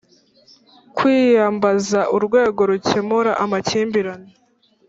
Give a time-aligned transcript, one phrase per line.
[0.95, 4.29] kwiyambaza urwego Rukemura amakimbirane